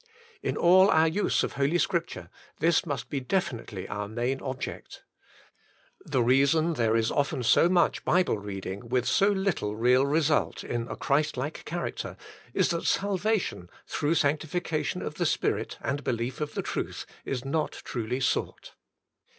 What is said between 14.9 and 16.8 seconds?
of the Spirit and belief of the